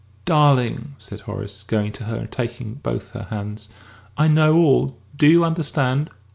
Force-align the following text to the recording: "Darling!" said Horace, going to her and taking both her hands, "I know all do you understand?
"Darling!" 0.25 0.95
said 0.97 1.21
Horace, 1.21 1.61
going 1.61 1.91
to 1.91 2.05
her 2.05 2.15
and 2.15 2.31
taking 2.31 2.73
both 2.73 3.11
her 3.11 3.27
hands, 3.29 3.69
"I 4.17 4.27
know 4.29 4.55
all 4.57 4.97
do 5.15 5.27
you 5.27 5.43
understand? 5.45 6.09